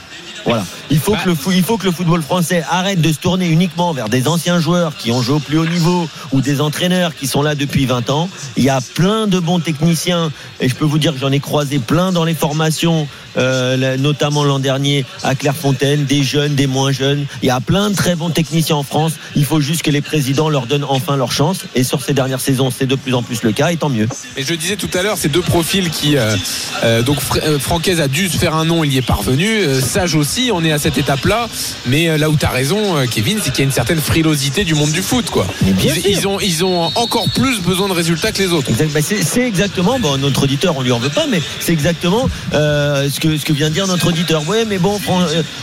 Voilà. 0.44 0.64
Il 0.90 0.98
faut, 0.98 1.14
que 1.14 1.28
le 1.28 1.34
il 1.54 1.92
football 1.92 2.22
français 2.22 2.62
arrête 2.70 3.00
de 3.00 3.12
se 3.12 3.18
tourner 3.18 3.46
uniquement 3.48 3.92
vers 3.92 4.08
des 4.08 4.28
anciens 4.28 4.60
joueurs 4.60 4.96
qui 4.96 5.10
ont 5.10 5.22
joué 5.22 5.36
au 5.36 5.40
plus 5.40 5.58
haut 5.58 5.66
niveau 5.66 6.08
ou 6.32 6.40
des 6.40 6.60
entraîneurs 6.60 7.14
qui 7.14 7.26
sont 7.26 7.42
là 7.42 7.54
depuis 7.54 7.86
20 7.86 8.10
ans. 8.10 8.28
Il 8.56 8.64
y 8.64 8.70
a 8.70 8.80
plein 8.94 9.26
de 9.26 9.38
bons 9.38 9.60
techniciens 9.60 10.30
et 10.60 10.68
je 10.68 10.74
peux 10.74 10.84
vous 10.84 10.98
dire 10.98 11.12
que 11.14 11.18
j'en 11.18 11.32
ai 11.32 11.40
croisé 11.40 11.78
plein 11.78 12.12
dans 12.12 12.24
les 12.24 12.34
formations, 12.34 13.08
euh, 13.36 13.96
notamment 13.96 14.44
l'an 14.44 14.58
dernier 14.58 15.04
à 15.22 15.34
Clairefontaine, 15.34 16.04
des 16.04 16.22
jeunes, 16.22 16.54
des 16.54 16.66
moins 16.66 16.92
jeunes. 16.92 17.26
Il 17.42 17.46
y 17.46 17.50
a 17.50 17.60
plein 17.60 17.90
de 17.90 17.94
très 17.96 18.14
bons 18.14 18.30
techniciens 18.30 18.76
en 18.76 18.82
France. 18.82 19.12
Il 19.36 19.44
faut 19.44 19.60
juste 19.60 19.82
que 19.82 19.90
les 19.90 20.02
présidents 20.02 20.48
leur 20.50 20.66
donnent 20.66 20.86
enfin 20.88 21.16
leur 21.16 21.32
chance. 21.32 21.60
Et 21.74 21.84
sur 21.84 22.02
ces 22.02 22.12
dernières 22.12 22.40
saisons, 22.40 22.70
c'est 22.70 22.86
de 22.86 22.94
plus 22.96 23.14
en 23.14 23.22
plus 23.22 23.42
le 23.42 23.52
cas 23.52 23.70
et 23.72 23.76
tant 23.76 23.88
mieux. 23.88 24.08
Mais 24.36 24.42
je 24.42 24.54
disais 24.54 24.76
tout 24.76 24.90
à 24.94 25.02
l'heure, 25.02 25.16
ces 25.16 25.28
deux 25.28 25.42
profils 25.42 25.90
qui. 25.90 26.16
euh, 26.16 26.36
euh, 26.84 27.02
donc, 27.02 27.18
Fr- 27.18 27.58
Francaise 27.58 28.00
a 28.00 28.08
dû 28.08 28.28
se 28.28 28.36
faire 28.36 28.54
un 28.54 28.64
nom, 28.64 28.84
il 28.84 28.92
y 28.92 28.98
est 28.98 29.02
parvenu. 29.02 29.62
Sage 29.80 30.14
aussi, 30.14 30.33
on 30.52 30.64
est 30.64 30.72
à 30.72 30.78
cette 30.78 30.98
étape-là. 30.98 31.48
Mais 31.86 32.08
euh, 32.08 32.18
là 32.18 32.30
où 32.30 32.36
tu 32.36 32.44
as 32.46 32.50
raison, 32.50 32.96
euh, 32.96 33.06
Kevin, 33.10 33.38
c'est 33.42 33.50
qu'il 33.50 33.60
y 33.60 33.62
a 33.62 33.64
une 33.64 33.72
certaine 33.72 34.00
frilosité 34.00 34.64
du 34.64 34.74
monde 34.74 34.90
du 34.90 35.02
foot. 35.02 35.30
Quoi. 35.30 35.46
Bien 35.62 35.94
Ils, 36.06 36.26
ont, 36.26 36.40
ils 36.40 36.64
ont 36.64 36.90
encore 36.94 37.28
plus 37.30 37.60
besoin 37.60 37.88
de 37.88 37.92
résultats 37.94 38.32
que 38.32 38.38
les 38.42 38.52
autres. 38.52 38.70
Bah, 38.92 39.00
c'est 39.02 39.42
exactement, 39.46 39.98
bon, 39.98 40.16
notre 40.18 40.44
auditeur, 40.44 40.76
on 40.76 40.82
lui 40.82 40.92
en 40.92 40.98
veut 40.98 41.08
pas, 41.10 41.26
mais 41.30 41.40
c'est 41.60 41.72
exactement 41.72 42.28
euh, 42.52 43.08
ce, 43.10 43.20
que, 43.20 43.36
ce 43.36 43.44
que 43.44 43.52
vient 43.52 43.68
de 43.68 43.74
dire 43.74 43.86
notre 43.86 44.08
auditeur. 44.08 44.46
Ouais, 44.48 44.64
mais 44.64 44.78
bon, 44.78 44.98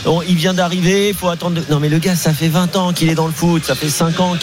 on- 0.06 0.22
il 0.22 0.36
vient 0.36 0.54
d'arriver, 0.54 1.08
il 1.10 1.14
faut 1.14 1.28
attendre. 1.28 1.60
de- 1.60 1.64
Non, 1.72 1.80
mais 1.80 1.88
le 1.88 1.98
gars, 1.98 2.16
ça 2.16 2.32
fait 2.32 2.48
20 2.48 2.76
ans 2.76 2.92
qu'il 2.92 3.08
est 3.10 3.14
dans 3.14 3.26
le 3.26 3.32
foot, 3.32 3.64
ça 3.64 3.74
fait 3.74 3.88
5 3.88 4.20
ans 4.20 4.34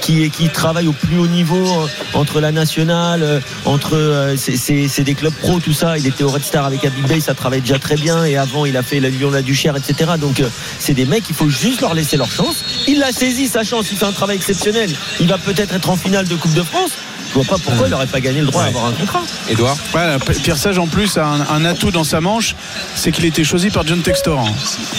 qu'il 0.00 0.50
travaille 0.52 0.86
au 0.86 0.92
plus 0.92 1.18
haut 1.18 1.26
niveau 1.26 1.66
entre 2.14 2.40
la 2.40 2.52
nationale, 2.52 3.42
entre. 3.64 3.96
euh, 3.96 4.36
c'est- 4.36 5.02
des 5.02 5.14
clubs 5.14 5.34
pro, 5.34 5.58
tout 5.58 5.72
ça. 5.72 5.98
Il 5.98 6.06
était 6.06 6.22
au 6.22 6.28
Red 6.30 6.44
Star 6.44 6.64
avec 6.64 6.84
Abid 6.84 7.06
Bey, 7.08 7.20
ça 7.20 7.34
travaille 7.34 7.60
déjà 7.60 7.78
très 7.80 7.96
bien, 7.96 8.24
et 8.24 8.36
avant, 8.36 8.66
il 8.66 8.76
a 8.76 8.82
fait 8.84 9.00
la 9.00 9.08
Lyon-La 9.08 9.42
Etc. 9.76 10.12
Donc, 10.18 10.40
euh, 10.40 10.48
c'est 10.78 10.94
des 10.94 11.06
mecs, 11.06 11.24
il 11.28 11.34
faut 11.34 11.48
juste 11.48 11.80
leur 11.80 11.94
laisser 11.94 12.16
leur 12.16 12.30
chance. 12.30 12.64
Il 12.86 13.02
a 13.02 13.12
saisi 13.12 13.46
sa 13.48 13.64
chance, 13.64 13.90
il 13.90 13.98
fait 13.98 14.06
un 14.06 14.12
travail 14.12 14.36
exceptionnel. 14.36 14.90
Il 15.20 15.28
va 15.28 15.38
peut-être 15.38 15.74
être 15.74 15.90
en 15.90 15.96
finale 15.96 16.26
de 16.26 16.36
Coupe 16.36 16.54
de 16.54 16.62
France. 16.62 16.92
Je 17.34 17.38
vois 17.38 17.44
pas 17.44 17.62
pourquoi 17.64 17.86
il 17.86 17.90
n'aurait 17.90 18.06
pas 18.06 18.20
gagné 18.20 18.40
le 18.40 18.46
droit 18.46 18.60
Ouais. 18.62 18.66
d'avoir 18.68 18.86
un 18.86 18.92
contrat. 18.92 19.22
Edouard 19.48 19.76
Voilà, 19.92 20.18
Pierre 20.18 20.58
Sage 20.58 20.78
en 20.78 20.86
plus 20.86 21.16
a 21.16 21.24
un, 21.26 21.40
un 21.48 21.64
atout 21.64 21.90
dans 21.90 22.04
sa 22.04 22.20
manche, 22.20 22.54
c'est 22.94 23.10
qu'il 23.10 23.24
a 23.24 23.28
été 23.28 23.42
choisi 23.42 23.70
par 23.70 23.86
John 23.86 24.00
Textor. 24.02 24.38
hein. 24.38 24.52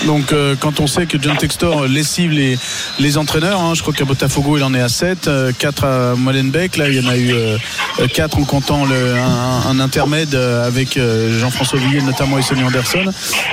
Donc 0.08 0.32
euh, 0.32 0.56
quand 0.60 0.80
on 0.80 0.88
sait 0.88 1.06
que 1.06 1.18
John 1.22 1.38
Textor 1.38 1.86
lessive 1.86 2.32
les, 2.32 2.58
les 3.00 3.18
entraîneurs, 3.20 3.62
hein, 3.62 3.74
je 3.76 3.82
crois 3.82 3.94
qu'à 3.94 4.06
Botafogo 4.06 4.58
il 4.58 4.64
en 4.64 4.74
est 4.74 4.82
à 4.82 4.90
7, 4.90 5.30
4 5.60 5.84
à 5.86 6.16
Molenbeek, 6.16 6.78
là 6.78 6.90
il 6.90 6.96
y 7.04 7.06
en 7.06 7.10
a 7.10 7.18
eu 7.18 7.34
4 8.14 8.38
en 8.40 8.44
comptant 8.46 8.86
le, 8.86 9.16
un, 9.16 9.70
un 9.70 9.80
intermède 9.80 10.34
euh, 10.36 10.66
avec 10.66 10.98
euh, 10.98 11.40
Jean-François 11.40 11.78
Villiers 11.80 12.02
notamment 12.02 12.40
et 12.40 12.42
Sonny 12.42 12.64
Anderson. 12.64 13.06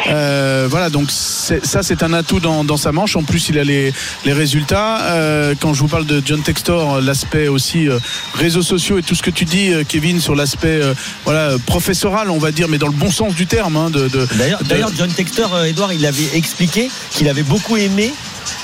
Euh, 0.08 0.66
voilà, 0.70 0.88
donc 0.90 1.10
ça 1.10 1.82
c'est 1.82 2.02
un 2.02 2.12
atout 2.14 2.40
dans, 2.40 2.64
dans 2.64 2.76
sa 2.78 2.92
manche. 2.92 3.14
En 3.16 3.22
plus 3.22 3.48
il 3.50 3.58
a 3.58 3.64
les, 3.64 3.92
les 4.24 4.32
résultats. 4.32 5.02
Euh, 5.02 5.54
quand 5.60 5.74
je 5.74 5.80
vous 5.80 5.88
parle 5.88 6.06
de 6.06 6.22
John 6.24 6.42
Textor, 6.42 7.00
l'aspect 7.00 7.48
aussi 7.48 7.88
euh, 7.88 7.98
réseaux 8.34 8.62
sociaux 8.70 8.98
et 8.98 9.02
tout 9.02 9.14
ce 9.16 9.22
que 9.22 9.30
tu 9.30 9.44
dis, 9.44 9.72
euh, 9.72 9.82
Kevin, 9.86 10.20
sur 10.20 10.34
l'aspect 10.36 10.80
euh, 10.80 10.94
voilà 11.24 11.56
professoral, 11.66 12.30
on 12.30 12.38
va 12.38 12.52
dire, 12.52 12.68
mais 12.68 12.78
dans 12.78 12.86
le 12.86 12.92
bon 13.04 13.10
sens 13.10 13.34
du 13.34 13.46
terme. 13.46 13.76
hein, 13.76 13.90
de, 13.90 14.06
de- 14.08 14.28
D'ailleurs, 14.38 14.62
de- 14.62 14.68
d'ailleurs, 14.68 14.90
John 14.96 15.10
Textor, 15.12 15.52
euh, 15.54 15.64
Edouard, 15.64 15.92
il 15.92 16.06
avait 16.06 16.30
expliqué 16.34 16.88
qu'il 17.10 17.28
avait 17.28 17.42
beaucoup 17.42 17.76
aimé. 17.76 18.12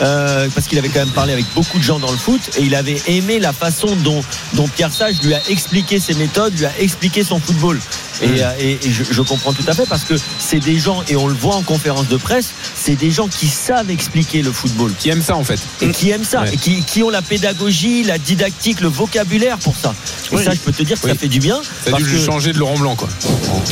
Euh, 0.00 0.48
parce 0.54 0.66
qu'il 0.66 0.78
avait 0.78 0.88
quand 0.88 1.00
même 1.00 1.08
parlé 1.10 1.32
avec 1.32 1.44
beaucoup 1.54 1.78
de 1.78 1.82
gens 1.82 1.98
dans 1.98 2.10
le 2.10 2.16
foot 2.18 2.40
et 2.58 2.62
il 2.62 2.74
avait 2.74 3.00
aimé 3.06 3.38
la 3.38 3.52
façon 3.52 3.94
dont, 3.96 4.22
dont 4.54 4.68
Pierre 4.68 4.92
Sage 4.92 5.16
lui 5.22 5.34
a 5.34 5.40
expliqué 5.48 5.98
ses 6.00 6.14
méthodes, 6.14 6.56
lui 6.56 6.66
a 6.66 6.72
expliqué 6.80 7.24
son 7.24 7.38
football. 7.40 7.80
Et, 8.22 8.42
euh, 8.42 8.50
et- 8.58 8.78
et 8.82 8.92
je, 8.92 9.04
je 9.10 9.20
comprends 9.22 9.52
tout 9.52 9.64
à 9.68 9.74
fait 9.74 9.84
parce 9.86 10.04
que 10.04 10.14
c'est 10.38 10.58
des 10.60 10.78
gens, 10.78 11.02
et 11.08 11.16
on 11.16 11.26
le 11.26 11.34
voit 11.34 11.54
en 11.56 11.62
conférence 11.62 12.08
de 12.08 12.16
presse, 12.16 12.48
c'est 12.74 12.96
des 12.96 13.10
gens 13.10 13.28
qui 13.28 13.46
savent 13.46 13.90
expliquer 13.90 14.40
le 14.42 14.52
football 14.52 14.90
Qui 14.98 15.10
aime 15.10 15.22
ça 15.22 15.36
en 15.36 15.44
fait. 15.44 15.60
et 15.82 15.90
qui 15.90 16.10
aiment 16.10 16.24
ça 16.24 16.40
Ouais. 16.42 16.54
et 16.54 16.56
qui, 16.56 16.82
qui 16.82 17.02
ont 17.02 17.10
la 17.10 17.20
pédagogie, 17.20 18.04
la 18.04 18.16
didactique, 18.18 18.80
le 18.80 18.88
vocabulaire 18.88 19.58
pour 19.58 19.76
ça. 19.76 19.94
Et 20.32 20.36
Oui. 20.36 20.44
ça, 20.44 20.52
je 20.52 20.58
peux 20.60 20.72
te 20.72 20.82
dire 20.82 20.98
que 20.98 21.06
Oui. 21.06 21.12
ça 21.12 21.18
fait 21.18 21.28
du 21.28 21.40
bien. 21.40 21.60
Ça 21.84 21.94
a 21.94 21.98
dû 21.98 22.04
que- 22.04 22.18
changer 22.24 22.52
de 22.54 22.58
Laurent 22.58 22.78
Blanc 22.78 22.96
quoi. 22.96 23.08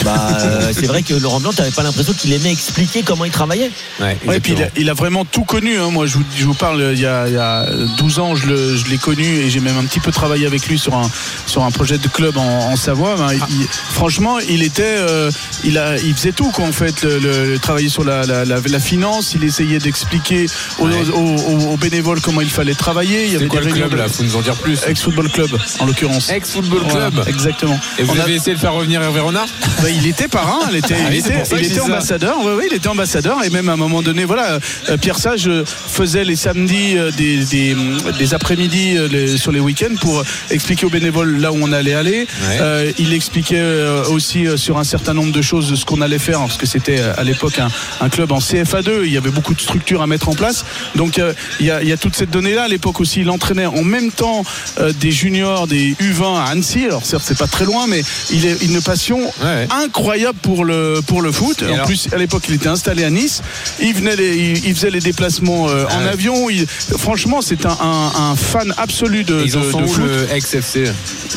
bah, 0.05 0.29
euh, 0.43 0.73
c'est 0.79 0.87
vrai 0.87 1.03
que 1.03 1.15
Laurent 1.15 1.41
Blanc, 1.41 1.53
t'avais 1.53 1.71
pas 1.71 1.83
l'impression 1.83 2.13
qu'il 2.13 2.33
aimait 2.35 2.53
expliquer 2.53 3.03
comment 3.03 3.25
il 3.25 3.31
travaillait. 3.31 3.71
Ouais, 4.01 4.19
Ouais, 4.27 4.37
et 4.37 4.41
puis 4.41 4.53
il 4.53 4.57
a, 4.57 4.67
exactement. 4.67 4.83
il 4.85 4.91
a 4.91 4.95
vraiment 4.95 5.25
tout 5.25 5.45
connu. 5.45 5.79
hein. 5.79 5.89
Moi, 5.95 6.07
je 6.07 6.15
vous, 6.19 6.25
je 6.37 6.45
vous 6.45 6.55
parle, 6.55 6.91
il 6.93 6.99
y, 6.99 7.07
a, 7.07 7.29
il 7.29 7.35
y 7.35 7.39
a 7.39 7.67
12 7.99 8.19
ans, 8.19 8.35
je 8.35 8.49
l'ai 8.91 8.99
connu 8.99 9.25
et 9.25 9.49
j'ai 9.49 9.61
même 9.61 9.79
un 9.79 9.85
petit 9.85 10.01
peu 10.01 10.11
travaillé 10.11 10.45
avec 10.45 10.67
lui 10.67 10.77
sur 10.77 10.97
un, 10.97 11.09
sur 11.47 11.63
un 11.63 11.71
projet 11.71 11.99
de 11.99 12.09
club 12.09 12.37
en, 12.37 12.43
en 12.73 12.75
Savoie. 12.75 13.15
Ben, 13.15 13.29
il- 13.33 13.67
franchement, 13.93 14.41
il 14.41 14.65
était, 14.65 14.83
euh, 14.99 15.31
il, 15.63 15.79
a, 15.79 15.97
il 15.99 16.13
faisait 16.15 16.33
tout, 16.33 16.51
quoi, 16.51 16.65
en 16.65 16.73
fait. 16.73 17.05
Le, 17.05 17.19
le- 17.21 17.53
le- 17.53 17.59
travailler 17.61 17.89
sur 17.89 18.03
la, 18.03 18.27
la, 18.27 18.45
la- 18.45 18.59
la 18.61 18.81
finance, 18.81 19.35
il 19.37 19.45
essayait 19.45 19.79
d'expliquer 19.79 20.47
aux, 20.81 20.87
Ouais. 20.89 20.95
aux- 21.15 21.21
aux- 21.21 21.73
aux 21.75 21.77
bénévoles 21.77 22.21
comment 22.21 22.41
il 22.41 22.51
fallait 22.51 22.75
travailler. 22.75 23.27
Il 23.27 23.33
y 23.33 23.37
avait 23.37 23.47
quoi 23.47 23.61
des 23.61 23.67
le 23.69 23.73
club 23.75 23.91
de- 23.93 23.97
là? 23.97 24.09
Faut 24.09 24.25
nous 24.25 24.35
en 24.37 24.41
dire 24.43 24.57
plus. 24.57 24.81
Ex-football 24.89 25.31
club, 25.31 25.51
en 25.79 25.87
l'occurrence. 25.87 26.29
Ex-football 26.31 26.83
Voilà, 26.89 27.11
club. 27.13 27.29
exactement. 27.29 27.79
Et 28.01 28.03
vous 28.03 28.15
On 28.17 28.19
a- 28.19 28.23
avez 28.25 28.35
essayé 28.35 28.55
de 28.57 28.61
faire 28.61 28.73
revenir 28.75 29.01
Hervé 29.01 29.21
Renard? 29.21 29.47
Bah, 29.83 29.91
il 29.91 30.07
était 30.09 30.29
parrain, 30.29 30.61
il 30.71 30.77
était, 30.77 30.95
Ah 30.99 31.09
il 31.13 31.19
était, 31.19 31.43
il 31.53 31.65
était 31.67 31.81
ambassadeur. 31.81 32.37
Oui, 32.41 32.53
oui, 32.57 32.65
il 32.71 32.75
était 32.77 32.89
ambassadeur 32.89 33.45
et 33.45 33.51
même 33.51 33.69
à 33.69 33.73
un 33.75 33.77
moment 33.77 34.01
donné, 34.03 34.25
voilà, 34.25 34.59
euh, 34.89 34.97
Pierre 34.97 35.19
Sage, 35.19 35.47
euh, 35.47 35.63
faisait 35.87 36.25
les 36.25 36.37
samedis 36.37 36.97
euh, 36.97 37.11
des, 37.13 37.45
des, 37.45 37.77
des 38.19 38.35
après-midi 38.35 38.97
euh, 38.97 39.09
les- 39.09 39.37
sur 39.37 39.53
les 39.53 39.61
week-ends 39.61 39.95
pour 40.01 40.23
expliquer 40.51 40.87
aux 40.87 40.91
bénévoles 40.91 41.39
là 41.41 41.53
où 41.53 41.59
on 41.61 41.73
allait 41.73 41.95
aller. 41.95 42.27
Ouais. 42.49 42.59
Euh, 42.61 42.93
il 42.99 43.13
expliquait 43.13 43.63
aussi 44.11 44.47
sur 44.57 44.79
un 44.79 44.85
certain 44.85 45.15
nombre 45.15 45.33
de 45.33 45.43
choses 45.43 45.71
de 45.71 45.77
ce 45.77 45.85
qu'on 45.85 46.01
allait 46.01 46.19
faire, 46.19 46.39
parce 46.41 46.57
que 46.57 46.67
c'était 46.67 47.01
à 47.01 47.23
l'époque 47.25 47.59
un, 47.59 47.69
un 48.01 48.09
club 48.09 48.33
en 48.33 48.39
CFA2, 48.39 49.05
il 49.05 49.13
y 49.13 49.17
avait 49.17 49.31
beaucoup 49.31 49.55
de 49.55 49.61
structures 49.61 50.03
à 50.03 50.07
mettre 50.07 50.29
en 50.29 50.35
place. 50.35 50.65
Donc 50.95 51.19
euh, 51.19 51.33
il 51.61 51.67
y, 51.67 51.71
a, 51.71 51.83
il 51.83 51.89
y 51.89 51.93
a 51.93 51.97
toute 51.97 52.17
cette 52.17 52.31
donnée-là. 52.31 52.65
À 52.65 52.69
l'époque 52.69 53.01
aussi, 53.01 53.21
il 53.21 53.31
entraînait 53.31 53.67
en 53.67 53.83
même 53.85 54.11
temps 54.11 54.45
euh, 54.81 54.93
des 54.99 55.11
juniors, 55.13 55.67
des 55.67 55.95
U20 56.01 56.39
à 56.39 56.45
Annecy. 56.51 56.85
Alors 56.87 57.05
certes, 57.05 57.23
c'est 57.27 57.39
pas 57.39 57.47
très 57.47 57.65
loin, 57.65 57.87
mais 57.89 58.03
il 58.33 58.47
est 58.47 58.63
une 58.63 58.81
passion 58.83 59.21
Ouais. 59.43 59.67
incroyable 59.71 60.39
pour 60.43 60.65
le, 60.65 61.01
pour 61.07 61.21
le 61.23 61.31
foot. 61.33 61.63
Et 61.63 61.79
en 61.81 61.85
plus, 61.85 62.09
à 62.13 62.17
l'époque, 62.17 62.45
il 62.49 62.55
était 62.55 62.69
installé 62.69 63.05
à 63.05 63.11
Nice. 63.11 63.43
Il, 63.81 63.95
venait 63.95 64.17
les- 64.17 64.37
il, 64.37 64.67
il 64.67 64.75
faisait 64.75 64.91
les 64.91 65.01
déplacements 65.01 65.67
euh, 65.75 65.85
Ah 65.91 65.97
en 65.97 66.03
ouais. 66.05 66.09
avion. 66.09 66.51
Il- 66.51 66.67
franchement, 66.99 67.41
c'est 67.43 67.67
un, 67.67 67.77
un- 67.81 68.13
un 68.31 68.37
fan 68.37 68.73
absolu 68.77 69.25
de, 69.25 69.43
Ils 69.45 69.57
en 69.57 69.61
de- 69.61 69.71
sont 69.71 69.79
de 69.81 69.85
où 69.85 69.89
foot. 69.89 70.05
le 70.05 70.33
ex-FC 70.35 70.85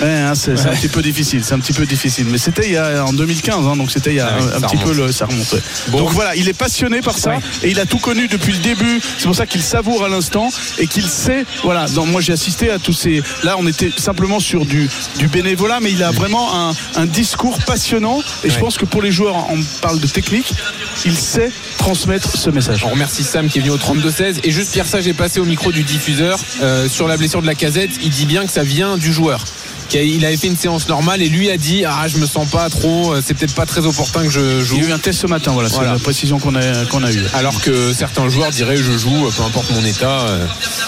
Ouais, 0.01 0.07
hein, 0.09 0.33
c'est 0.35 0.51
un 0.59 0.73
petit 0.75 0.87
peu 0.89 1.01
difficile, 1.01 1.43
c'est 1.43 1.53
un 1.53 1.59
petit 1.59 1.73
peu 1.73 1.85
difficile. 1.85 2.27
Mais 2.29 2.37
c'était 2.37 2.65
il 2.67 2.73
y 2.73 2.77
a 2.77 3.03
en 3.05 3.13
2015, 3.13 3.65
hein, 3.65 3.75
donc 3.75 3.91
c'était 3.91 4.11
il 4.11 4.17
y 4.17 4.19
a 4.19 4.29
Ah 4.31 4.57
un, 4.57 4.61
petit 4.61 4.75
remonte. 4.77 4.83
peu 4.85 4.93
le, 5.05 5.11
ça 5.11 5.25
remonte. 5.25 5.55
Bon. 5.89 5.97
Donc 5.99 6.11
voilà, 6.11 6.35
il 6.35 6.47
est 6.47 6.53
passionné 6.53 7.01
par 7.01 7.17
ça 7.17 7.33
et 7.63 7.69
il 7.71 7.79
a 7.79 7.85
tout 7.85 7.97
connu 7.99 8.27
depuis 8.27 8.53
le 8.53 8.59
début. 8.59 9.01
C'est 9.17 9.25
pour 9.25 9.35
ça 9.35 9.45
qu'il 9.45 9.61
savoure 9.63 10.03
à 10.05 10.09
l'instant 10.09 10.49
et 10.77 10.87
qu'il 10.87 11.07
sait. 11.07 11.45
Voilà, 11.63 11.87
donc 11.87 12.07
moi 12.07 12.21
j'ai 12.21 12.33
assisté 12.33 12.69
à 12.69 12.79
tous 12.79 12.93
ces. 12.93 13.23
Là, 13.43 13.55
on 13.57 13.65
était 13.67 13.91
simplement 13.97 14.39
sur 14.39 14.65
du, 14.65 14.87
du 15.17 15.27
bénévolat, 15.27 15.79
mais 15.81 15.91
il 15.91 16.03
a 16.03 16.11
vraiment 16.11 16.49
un, 16.95 17.05
discours 17.07 17.57
passionnant. 17.65 18.21
Et 18.43 18.49
je 18.49 18.59
pense 18.59 18.77
que 18.77 18.85
pour 18.85 19.01
les 19.01 19.11
joueurs, 19.11 19.47
on 19.49 19.57
parle 19.81 19.99
de 19.99 20.07
technique, 20.07 20.53
il 21.05 21.17
sait 21.17 21.51
transmettre 21.77 22.37
ce 22.37 22.49
message. 22.49 22.83
On 22.83 22.89
remercie 22.89 23.23
Sam 23.23 23.47
qui 23.47 23.59
est 23.59 23.61
venu 23.61 23.71
au 23.71 23.77
32-16 24.33 24.39
et 24.43 24.51
juste 24.51 24.71
Pierre 24.71 24.87
Sage 24.87 25.07
est 25.07 25.13
passé 25.13 25.39
au 25.39 25.45
micro 25.45 25.71
du 25.71 25.83
diffuseur 25.83 26.39
euh, 26.61 26.87
sur 26.89 27.07
la 27.07 27.17
blessure 27.17 27.41
de 27.41 27.47
la 27.47 27.55
casette. 27.55 27.91
Il 28.03 28.09
dit 28.09 28.25
bien 28.25 28.45
que 28.45 28.51
ça 28.51 28.63
vient 28.63 28.97
du 28.97 29.11
joueur. 29.13 29.43
Il 29.93 30.25
avait 30.25 30.35
fait 30.35 30.47
une 30.47 30.57
séance 30.57 30.89
normale 30.89 31.21
et 31.21 31.29
lui 31.29 31.49
a 31.49 31.55
dit 31.55 31.85
ah 31.85 32.07
je 32.09 32.17
me 32.17 32.25
sens 32.25 32.49
pas 32.49 32.69
trop 32.69 33.13
euh, 33.13 33.23
c'est 33.25 33.33
peut-être 33.33 33.55
pas 33.55 33.65
très 33.65 33.85
opportun 33.85 34.23
que 34.25 34.29
je 34.29 34.61
joue 34.61 34.75
Il 34.75 34.83
y 34.83 34.85
a 34.85 34.89
eu 34.89 34.91
un 34.91 34.99
test 34.99 35.21
ce 35.21 35.27
matin, 35.27 35.51
voilà, 35.53 35.69
c'est 35.69 35.75
Voilà. 35.75 35.93
la 35.93 35.99
précision 35.99 36.39
qu'on 36.39 36.55
a, 36.55 36.85
qu'on 36.89 37.03
a 37.05 37.11
eue. 37.13 37.23
alors 37.33 37.61
que 37.61 37.93
certains 37.93 38.27
joueurs 38.27 38.51
diraient 38.51 38.75
je 38.75 38.91
joue 38.97 39.29
peu 39.37 39.43
importe 39.43 39.71
mon 39.71 39.85
état 39.85 40.23
euh, 40.27 40.45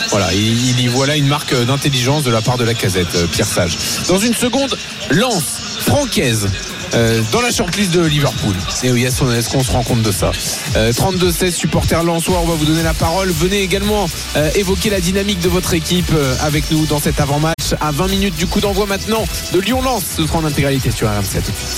voilà 0.09 0.33
il, 0.33 0.71
il 0.71 0.81
y 0.81 0.87
voit 0.87 1.07
là 1.07 1.15
une 1.15 1.27
marque 1.27 1.55
d'intelligence 1.65 2.23
de 2.23 2.29
la 2.31 2.41
part 2.41 2.57
de 2.57 2.65
la 2.65 2.73
casette 2.73 3.25
Pierre 3.31 3.47
Sage 3.47 3.77
dans 4.09 4.17
une 4.17 4.33
seconde 4.33 4.77
Lance 5.11 5.61
Francaise 5.79 6.47
euh, 6.93 7.21
dans 7.31 7.41
la 7.41 7.51
shortlist 7.51 7.91
de 7.91 8.01
Liverpool. 8.01 8.55
Et 8.83 8.91
oui, 8.91 9.03
est-ce 9.03 9.49
qu'on 9.49 9.63
se 9.63 9.71
rend 9.71 9.83
compte 9.83 10.01
de 10.01 10.11
ça 10.11 10.31
Euh, 10.75 10.91
32-16 10.91 11.51
supporters 11.51 12.03
lensois, 12.03 12.39
on 12.41 12.45
va 12.47 12.55
vous 12.55 12.65
donner 12.65 12.83
la 12.83 12.93
parole. 12.93 13.29
Venez 13.29 13.61
également 13.61 14.07
euh, 14.35 14.49
évoquer 14.55 14.89
la 14.89 14.99
dynamique 14.99 15.39
de 15.39 15.49
votre 15.49 15.73
équipe 15.73 16.11
euh, 16.13 16.35
avec 16.41 16.71
nous 16.71 16.85
dans 16.85 16.99
cet 16.99 17.19
avant-match 17.19 17.73
à 17.79 17.91
20 17.91 18.07
minutes 18.07 18.35
du 18.35 18.47
coup 18.47 18.59
d'envoi 18.61 18.85
maintenant 18.85 19.25
de 19.53 19.59
Lyon-Lens. 19.59 20.03
Ce 20.17 20.25
sera 20.25 20.39
en 20.39 20.45
intégralité 20.45 20.91
sur 20.91 21.07
RMC. 21.07 21.37
À. 21.37 21.41